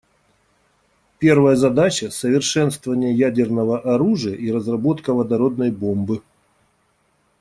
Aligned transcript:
Первая 1.19 1.55
задача— 1.55 2.09
совершенствование 2.09 3.13
ядерного 3.13 3.79
оружия 3.93 4.33
и 4.33 4.51
разработка 4.51 5.13
водородной 5.13 5.69
бомбы. 5.69 6.23